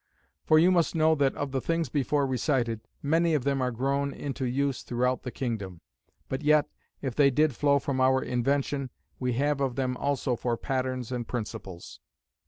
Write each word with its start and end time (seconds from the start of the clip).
For 0.43 0.57
you 0.57 0.71
must 0.71 0.95
know 0.95 1.13
that 1.13 1.35
of 1.35 1.51
the 1.51 1.61
things 1.61 1.87
before 1.89 2.25
recited, 2.25 2.81
many 3.03 3.35
of 3.35 3.43
them 3.43 3.61
are 3.61 3.69
grown 3.69 4.13
into 4.15 4.45
use 4.45 4.81
throughout 4.81 5.21
the 5.21 5.29
kingdom; 5.29 5.79
but 6.27 6.41
yet, 6.41 6.67
if 7.03 7.13
they 7.13 7.29
did 7.29 7.55
flow 7.55 7.77
from 7.77 8.01
our 8.01 8.19
invention, 8.23 8.89
we 9.19 9.33
have 9.33 9.61
of 9.61 9.75
them 9.75 9.95
also 9.97 10.35
for 10.35 10.57
patterns 10.57 11.11
and 11.11 11.27
principals. 11.27 11.99